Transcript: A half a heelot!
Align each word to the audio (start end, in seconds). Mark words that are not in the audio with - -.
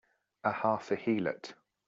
A 0.43 0.51
half 0.51 0.89
a 0.89 0.95
heelot! 0.97 1.53